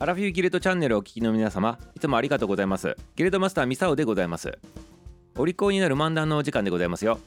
[0.00, 2.96] アラフィフギルドチャンネルをお聞きの皆様いつもありがとうございます。
[3.14, 4.58] ギルドマスターミサオでございます。
[5.36, 7.20] お利口になる漫談のお時間でございますよ。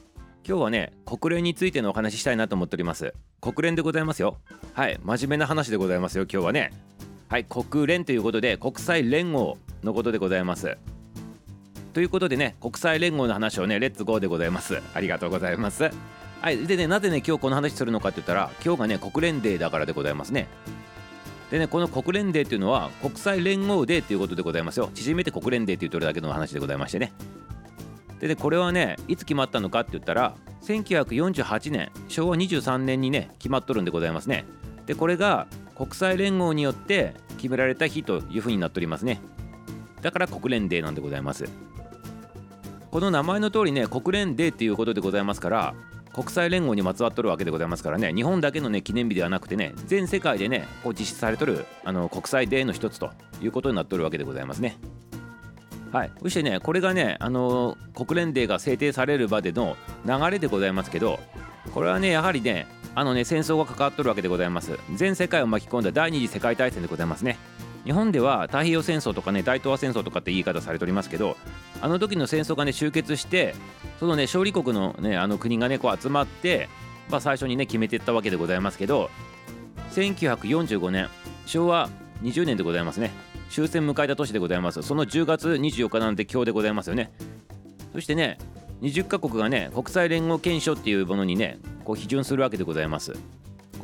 [0.46, 3.14] 今日はね国連についてのお話ししたいなと思っております。
[3.40, 4.36] 国連でございますよ。
[4.74, 6.72] はい真面目な話でございますよ今日はね。
[7.28, 10.76] はい国連ということで国際連合のことでございます。
[11.94, 14.80] ということでね国際連合の話をねレッツゴーでございます。
[14.94, 15.90] ありがとうございます。
[16.42, 20.48] はいでねなぜね今日この話するのかって言ったら今日がね国連デーだからでございますね。
[21.50, 24.90] でねこの国連デーっていうのは国際連合デーっていうことでございますよ。
[24.94, 27.12] 縮めて国連デーって言うとるだけの話でございましてね。
[28.20, 34.44] でねこれはねいつ決まったのかって言ったら1948年昭和23年にね決まっとるんでございますね。
[34.86, 35.46] でこれが
[35.76, 39.20] 国際連合によって決められた日というふうになっておりますね。
[40.02, 41.44] だから国連デーなんでございます。
[42.90, 45.74] この名前の通りね国連デーっていうことでございますから
[46.18, 48.12] 国際連合にまつわっとるわけでございますからね。
[48.12, 54.78] 日本だけのね記念日ではなくてね全世界でねこう実施されとるあの国際デーの一つということになっとるわけでございますね。
[55.92, 56.10] はい。
[56.20, 61.20] そしてねこれがねあの国連デーが制定される場での流れでございますけど
[61.72, 64.76] これはねやはりねあのね戦争が関わっとるわけでございます。
[64.96, 67.38] 全世界を巻き込んだ第二次世界大戦でございますね。
[67.84, 71.36] 日本では太平洋戦争とかね大東亜戦争とかって言い方されておりますけど
[71.80, 73.54] あの時の戦争がね終結して
[74.00, 76.68] そのね勝利国のねあの国がねこう集まって
[77.10, 79.10] まあ最初にね決めていったわけでございますけど
[79.92, 81.08] 1945年
[81.46, 81.88] 昭和
[82.22, 83.10] 20年でございますね。
[83.50, 84.82] 終戦迎えた年でございます。
[84.82, 87.12] その10月24日なんて今日でございますよね。
[87.92, 88.38] そしてね
[88.82, 93.14] 20カ国がね国際連合憲章っていうものにねこう批准するわけでございます。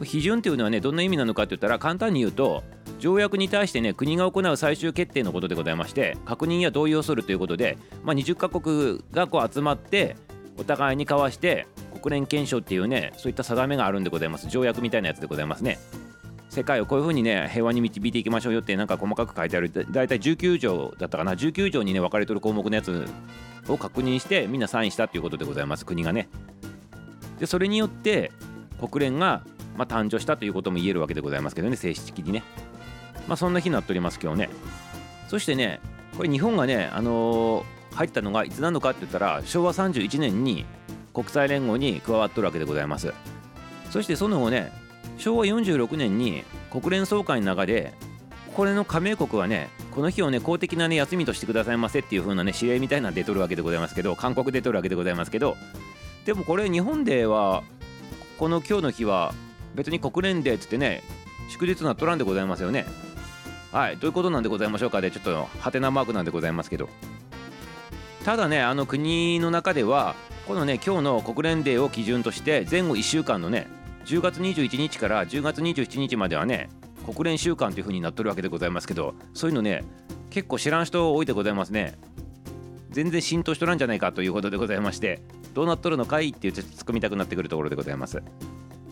[0.03, 2.63] 批准っていうのはねどんな意味なのかって言ったら簡単に言うと
[2.99, 10.17] 条約に対してね国が行う最終決定のことでございまして確認や同意をするということで、まあ、20カ国がこう集まって
[10.59, 11.67] お互いに交わして
[12.01, 14.49] 国連憲章っていうねそういった定めがあるんでございます。
[14.49, 15.79] 条約みたいなやつでございますね。
[16.49, 19.73] 世界をこういうふうにね平和に導いていきましょうよってなんか細かく書いてある。
[19.73, 21.35] だいたい19条だったかな。
[21.35, 23.09] 19条にね分かれとる項目のやつ
[23.69, 26.29] を確認してみんなサインしたっていうことでございます国がね。
[27.41, 28.31] でそれによって
[28.79, 29.43] 国連が、
[29.77, 32.43] まあ、誕生したということも言えるわけでございますけどね正式にね。
[33.27, 34.51] まあそんな日になっております今日ね。
[35.29, 35.81] そしてね
[36.17, 40.65] これ日本がねあのー、入ったのがいつなのかって言ったら昭和31年に
[41.13, 43.13] 国際連合に加わっとるわけでございます。
[43.91, 44.73] そしてその後ね
[45.19, 47.95] 昭和46年に国連総会の中で
[48.55, 55.57] これの加盟国はねこの日をね公的なね休みとしてくださいませっていう風なね指令みたいなの出とるわけでございますけど韓国出とるわけでございますけど
[56.25, 57.63] でもこれ日本では
[58.39, 59.35] この今日の日は
[59.75, 61.03] 別に国連デーっつってね
[61.49, 62.87] 祝日なっとらんでございますよね。
[63.73, 66.89] はいどういうことなんでございましょうかでちょっとハテナマークなんでございますけど。
[68.25, 70.15] ただねあの国の中では
[70.47, 73.67] このね今日の国連デーを基準として前後1週間のね
[74.07, 76.71] 10月21日から10月27日まではね
[77.05, 79.85] 国連週間という風になっとるわけでございますけどそういうのね
[80.31, 81.99] 結構知らん人多いでございますね。
[82.91, 85.21] 全然浸透しとらんじゃないかということでございまして
[85.53, 88.23] どうなっとるのかいって言って突っ込みたくなってくるところでございます。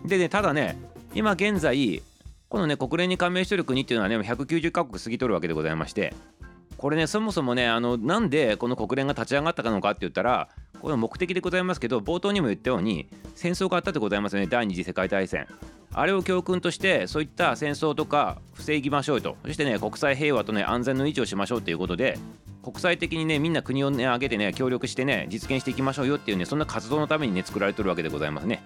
[0.04, 0.76] でねただね
[1.14, 2.02] 今現在
[2.48, 6.14] このね国連に加盟してる国っていうのはね190カ国過ぎとるわけでございまして
[6.76, 10.48] これねそもそもねあのなんでこの国連が立ち上がったかのかって言ったら
[10.80, 15.46] これ目的でございますけど冒頭にも言ったように戦争があったでございますよね第二次世界大戦
[15.94, 22.18] あれを教訓としてそういった戦争とか防ぎましょうとそしてね国際平和とね安全の維持をしましょうということで
[22.62, 28.62] 国際的にねみんな国をね挙げてね協力してね実現していきましょうよっていうねそんな活動のためにね作られてるわけでございますね。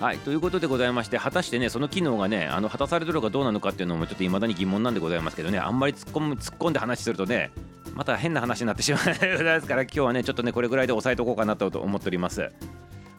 [0.00, 7.50] はいということでございまして果たしてねその機能がねあの果たされてるかどうなのかっていうのもちょっと未だに疑問なんでございますけどねあんまり突っ込む突っ込んで話するとね
[7.94, 12.52] また変な話になってしまうですから今日はねちょっとねこれぐらいで押さえとこうかなと思っております。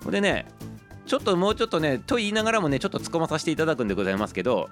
[0.09, 0.45] でね
[1.05, 4.69] ちょっともうちょっとねと言いながらもねちょっと突っ込まさせていただくんでございますけど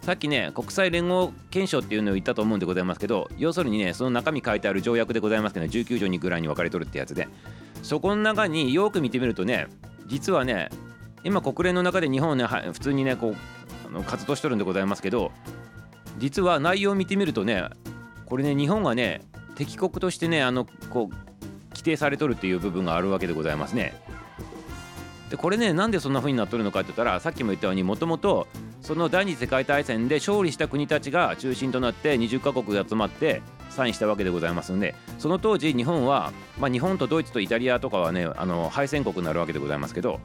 [0.00, 7.28] さっきね国際連合憲章っていうのを言ったと思うんでございますけど要するにねその中身書いてある条約でございますけど、ね、19条にぐらいに分かれとるってやつで
[7.82, 9.68] そこの中によく見てみるとね
[10.06, 10.70] 実はね
[11.26, 13.36] 今国連の中で日本ね普通にねこう
[13.88, 15.32] あの活動しとるんでございますけど
[16.18, 17.64] 実は内容を見てみるとね
[18.26, 19.22] これね日本がね
[19.56, 21.14] 敵国としてねあのこう
[21.70, 24.00] 規定されとるっていう部分があるわけでございますね。
[25.30, 28.46] でこれねなんでそんな風になっとるのかって言ったらさっきも言ったようにもともと
[28.80, 40.20] その第二次世界大戦で勝利した国たちが中心となって20カ国が集まってサインしたわけでございますのでその当時日本は、まあ、日本とドイツとイタリアとかはねあの敗戦国になるわけでございますけど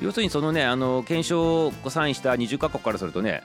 [0.00, 3.42] 要するにそのねあの憲章をサインした20カ国からするとね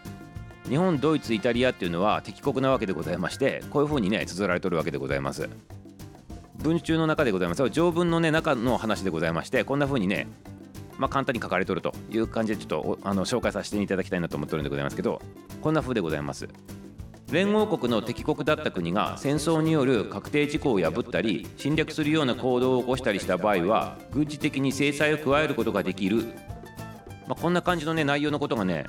[0.69, 5.49] 日本ドイツイタリアっていうのは敵国なわけでございましてこういうふうにね綴られてるわけでございます。
[6.55, 7.69] 文中の中でございます。
[7.69, 10.27] 条文のね中の話でございましてこんなふうにね
[10.97, 15.21] まあ、簡単に書かれとるという感じでちょっとあの紹介させていただきたいなと思ってるんでございますけど
[15.61, 16.47] こんな風でございます。
[17.33, 26.17] 連合国の敵国だった国が戦争による確定事項を破ったり侵略するような行動を起こしたりした場合は軍事的に制裁を加えることができる、
[27.27, 28.85] まあ、こんな感じのね内容のことがね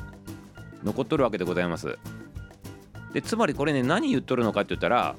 [0.82, 1.98] 残っとるわけでございます。
[3.14, 5.16] でつまりこれね何言っとるのかって言ったら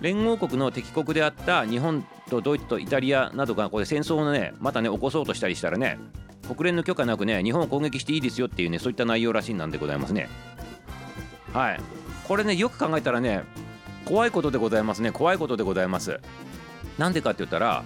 [0.00, 5.98] 連合国の敵国であった日本とドイツとイタリアなどがこれ戦争をねまたね起こそうとしたりしたらね
[6.48, 10.30] 国連の許可なくね日本を攻撃していいですよっていうねそういった内容らしいなんでございますね。
[11.52, 12.01] はい。
[12.26, 13.44] これねよく考えたらね
[14.04, 15.12] 怖いことでございますね。
[15.12, 16.20] 怖いことでございます。
[16.98, 17.84] なんでかって言ったら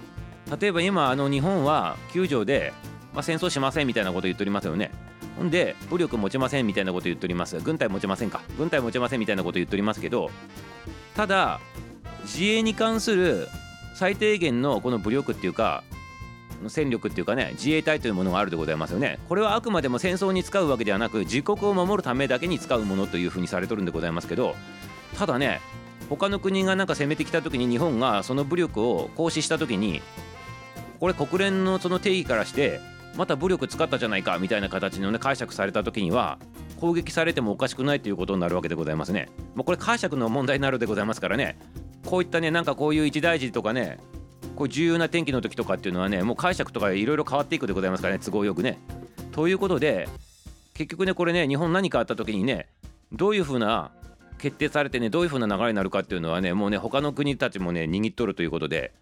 [0.59, 2.73] 例えば今あの日本は9条で、
[3.13, 4.91] まあ、戦争しませんみたいなこと言っておりますよね。
[5.37, 7.59] ほんで武力持ちませんみたいなこと言っております。
[7.59, 8.41] 軍隊持ちませんか。
[8.57, 10.31] 軍隊持ちませんみたいなこと言っておりますけど
[11.15, 11.59] ただ
[12.23, 13.47] 自衛に関する
[13.95, 15.83] 最低限のこの武力っていうか
[16.67, 24.55] 戦力っていうかね自衛隊というものがあるでございますよねこれはあくまでも戦争に使うわけではなく自国を守るためだけに使うものというふうにされとるんでございますけど
[25.17, 25.61] ただね
[26.09, 30.01] 他の国がなんか攻めてきた時に日本がその武力を行使した時に
[30.99, 32.79] これ国連のその定義からして
[33.15, 36.37] また武力使ったじゃないかみたいな形のね解釈された時には
[36.79, 39.29] 攻撃されてもおかしくないということになるわけでございますね。
[39.55, 41.57] もうこれ解釈の問題になるでございますからね
[42.05, 43.97] こういったねなんかこういう一大事とかね
[44.57, 48.79] こう重要な天気の時とかっていうのはねもう解釈とかいろいろ変わっていくでございますからね都合よくね。
[49.31, 50.09] ということで
[50.73, 52.67] 結局ねこれね日本何かあった時にね
[53.11, 53.91] どういうふうな
[54.39, 58.93] 決定されてねどういうふうな流れになるかっていうのはねもうね他の国たちもね握っとるということで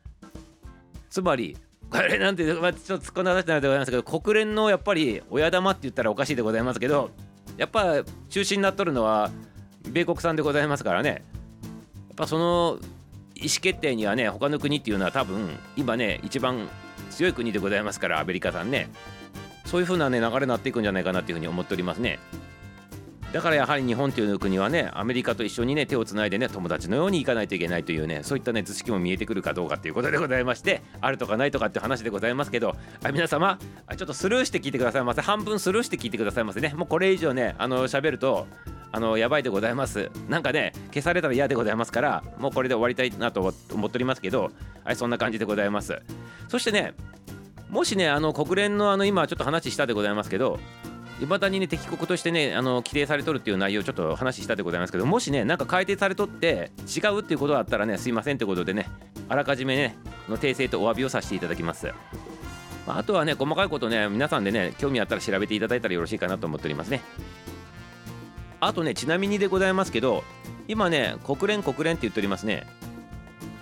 [1.09, 1.57] つまり
[1.89, 7.11] これなんて、まあ、ちょっと突っ込んだ話になるでございますけど国連のやっぱり親玉って言ったらおかしいでございますけど
[7.57, 9.31] やっぱ中心になっとるのは
[9.89, 11.21] 米国産でございますからねやっ
[12.15, 12.79] ぱその
[13.35, 16.67] 意思決定にはね他の国っていうのは多分今ね一番
[17.11, 18.89] 強い国でございますからアメリカさんね。
[19.65, 22.19] そういう風なね流れになっていくんじゃないかなっていうふうに思っておりますね。
[23.33, 33.59] だからやはり日本という国はねアメリカと一緒にね手をつないでね友達のように行かないといけないというねそういったね図式も見えてくるかどうかということでございましてあるとかないとかって話でございますけどあ皆様
[33.97, 35.21] ちょっとスルーして聞いてくださいませ。
[35.21, 36.73] 半分スルーして聞いてくださいませね。
[36.77, 38.47] もうこれ以上ねあの喋ると
[38.95, 40.09] あのやばいでございます。
[40.29, 43.49] なんかね消されたら嫌でございますからもうこれで終わりたいなと思
[43.87, 44.51] っておりますけど
[44.85, 46.01] はいそんな感じでございます。
[46.47, 46.93] そしてね
[47.69, 50.59] もしねあの国連のあの今ちょっと話したでございますけど
[51.21, 58.87] いまだにね敵国としてねあの規定されとるっていう内容ちょっと話したでございますけどもしねなんか改定されとって違うっていうことだったらねすいませんってことでね
[59.27, 59.97] あらかじめね
[60.29, 61.91] の訂正とお詫びをさせていただきます。
[62.87, 67.01] あとはね細かいことね皆さんでね興味あったら調べていただいたらよろしいかなと思っておりますね。
[68.65, 70.23] あとねちなみにでございますけど
[70.67, 72.65] 今ね国連国連って言っておりますね。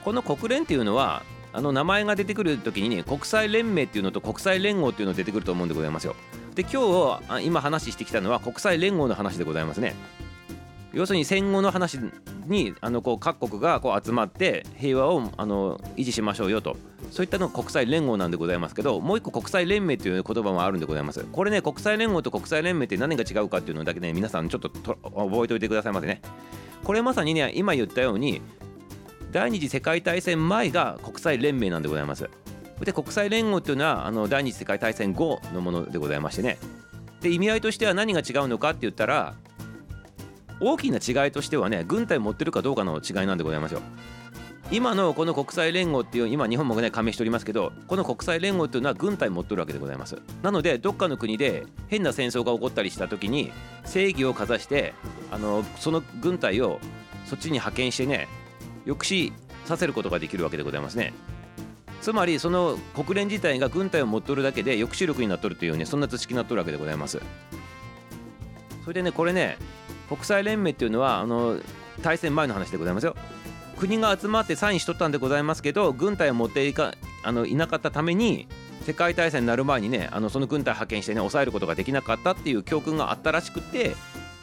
[0.06, 6.16] この国連っていうのはあの名前が出てくる時に、ね、国際連盟っていうのと国際連合っていうの出てくると思うんでございますよ。
[6.56, 9.94] で今日今話してきたのは国際連合の話でございますね。
[10.94, 12.00] 要するに戦後の話
[12.46, 16.76] にあのこう各国がこう集まって平和をあの維持しましょうよと。
[17.12, 21.26] そういったのが国際連合なんでございますけどもう一個国際連盟という言葉もあるんでございます。
[21.32, 26.22] これね国際連合と国際連盟って何が違うかっていうのだけね皆さんちょっと覚えておいてくださいませね。
[26.84, 28.42] これまさにね今言ったように
[29.32, 32.30] 第二次世界大戦前が国際連盟なんでございます。
[32.84, 36.58] で国際連合っていうのはあの第二次世界大戦後のものでございましてね。
[37.22, 39.36] で意味合いとしては何が違うのかって言ったら
[40.64, 43.82] 大きな違いとしてはね軍隊持ってるかどうかの違いなんでございますよ。
[44.72, 50.18] 今のこの国際連合っていう今日本もね加盟しておりますけどこの国際連合っていうのは軍隊持ってるわけでございます。
[50.42, 53.52] なのでどっかの国で変な戦争が起こったりした時に
[53.86, 54.94] 正義をかざして
[55.32, 56.80] あのその軍隊を
[57.26, 58.28] そっちに派遣してね
[58.86, 59.34] 抑止
[59.66, 61.14] させることができるわけでございますね。
[62.02, 67.22] つまりその国連自体が軍隊を持っとるだけで抑止力になっとるというねそんな図式になっとるわけでございます。
[68.84, 69.58] それでねこれね
[70.14, 71.60] 国際連盟っていうのはあの
[72.04, 73.16] 大戦前の話でございますよ
[73.78, 76.94] 国が集まってサインしとったんでございますけど軍隊を持っていか
[77.24, 78.48] あのいなかったために
[78.84, 83.96] 世界大戦になる前にねあのその軍隊派遣してね抑えることができなかったっていう教訓があったらしくて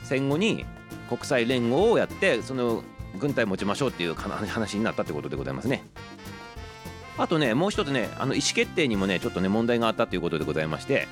[0.02, 0.66] 戦後に
[1.08, 2.82] 国際連合をやってその
[3.20, 5.84] 軍隊持ちましょうっていう話になったってことでございますね。
[7.16, 11.06] あとねもう一つねあの意思決定にもねちょっとね問題があったということでございまして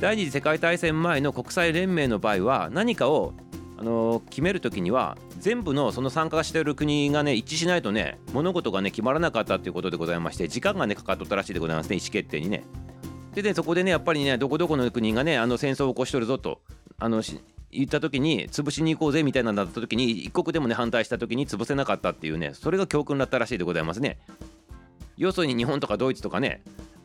[0.00, 3.32] 第二次世界大戦前の国際連盟の場合は何かを
[3.78, 12.64] あの決める時には全部のその参加している国がね一致しないとね物事がね決まらなかったということでございまして時間がねかかっとったらしいでございますね意思決定にね。
[13.34, 16.62] でねそこでねやっぱりねどこどこの国がねあの戦争を起こしとるぞと
[16.98, 17.22] あの
[17.70, 24.18] 言った時に潰しに行こうぜみたいなのだった時に一国でもね反対した時に潰せなかったっていうねそれが教訓だったらしいでございますね。
[25.18, 26.62] 要するに日本とかドイツとかね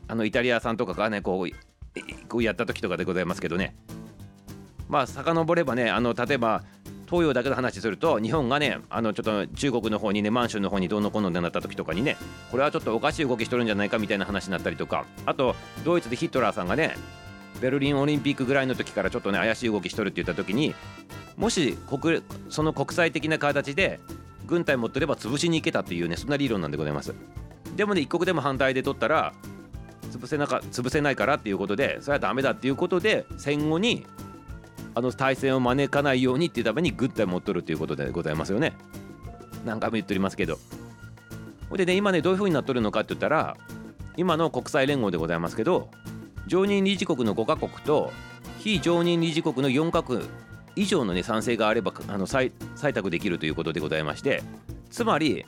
[0.07, 3.75] あのイタリアさんとかがねこうこうやった時とかでございますけどね
[4.91, 6.63] まあ遡ればねあの例えば
[7.09, 12.17] 東洋だけの話すると日本がねあのちょっと中国の方にね満州の方にどうのこうのってなった時とかにね
[12.51, 15.55] これはちょっとおかしい動きしとるんじゃないかみたいな話になったりとかあと
[15.85, 16.95] ドイツでヒトラーさんがね
[17.61, 20.75] ベルリンオリンピックぐらいの時からちょっとね怪しい動きしとるって言った時に
[21.37, 24.01] もし国その国際的な形で
[24.45, 27.13] 軍隊持ってれば潰しに行けたっていうねそんな理論なんでございます。
[27.77, 29.33] でもね一国でも反対で取ったら
[30.11, 34.05] 潰せなか潰せないからっていうことでそれはダメだっていうことで戦後に
[34.93, 38.73] あの対戦を招かないようにっていうために軍隊持っとるっていうことでございますよね。
[39.65, 40.57] 何回も言っておりますけど。
[41.69, 43.55] ほいでね今ねどういう風になっとるのかって言ったら
[44.17, 45.89] 今の国際連合でございますけど
[46.45, 48.11] 常任理事国の5カ国と
[48.59, 50.21] 非常任理事国の4カ国
[50.75, 52.51] 以上の、ね、賛成があればあの採
[52.93, 54.43] 択できるということでございまして
[54.89, 55.45] つまり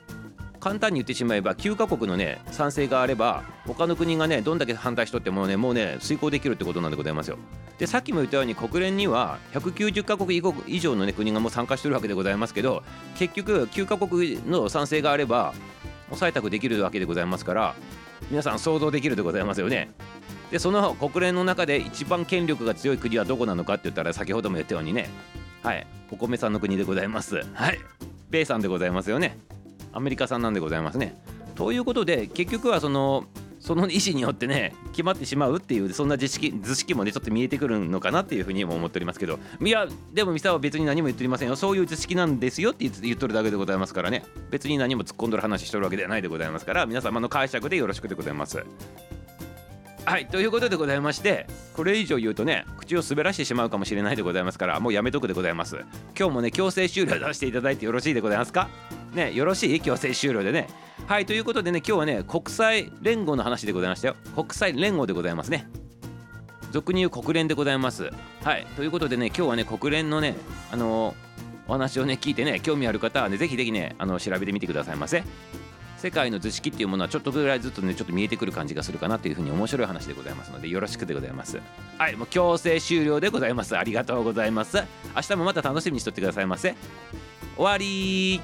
[0.64, 7.38] 簡単に言ってしまえば9カ国のね賛成があれば他の国がねどんだけ反対しとってもねもうね遂行できるってことなんでございますよ。
[7.78, 12.82] でさっきも言ったように国連には190カ国以上の、ね、国がもう参加してるわけでございますけど
[13.18, 15.54] 結局9カ国の賛成があれば
[16.12, 17.76] 採択できるわけでございますから
[18.32, 19.92] 皆さん想像できるでございますよね。
[20.50, 25.10] でその国連の中で一番権力が強い国はどこなのかって言ったら先ほども言ったようにね
[25.62, 27.80] はいお米さんの国でございますはい
[28.30, 29.38] 米さんでございますよね
[29.94, 31.16] アメリカ産なんでございますね。
[31.56, 33.26] ということで結局はその
[33.60, 39.40] その意思によってね決まってしまうっていうそんな図式図式もねちょっと見えてくるのかなっていうふうにも思っておりますけど。
[39.62, 41.56] いやでもミサは別に何も言っておりませんよ。
[41.56, 44.26] そういう図式なんですよって言っとるだけでございますからね。
[44.50, 48.64] 別に何も突っ込んどる話しとるわけではないでございますから皆様の解釈でよろしくでございます。
[50.06, 55.78] はいということでございましてこれ以上言うとね口を滑らしてしまうかもしれないでございますからもうやめとくでございます。
[56.18, 58.70] 今日もね強制終了出していただいてよろしいでございますか？
[59.14, 59.80] ねよろしい？
[59.80, 60.68] 強制終了でね。
[61.08, 64.16] はいということでね今日はね国際連合の話でございましたよ。
[64.36, 65.68] 国際連合でございますね。
[66.72, 68.12] 俗に言う国連でございます。
[68.44, 70.36] はいということでね今日はね国連のね
[70.72, 71.16] あのー、
[71.70, 75.24] お話をね聞いてね興味ある方はねぜひぜひねあの調べてみてくださいませ。
[76.04, 81.62] 世界の図式っていうものはちょっとぐらいずつねちょっと見えてくる感じがするかなというふうに面白い話でございますのでよろしくでございます。
[81.98, 82.18] はい。
[82.18, 83.78] もう強制終了でございます。
[83.78, 84.84] ありがとうございます。
[85.16, 86.76] 明日もまた楽しみにしとってくださいませ。
[87.56, 88.42] 終わり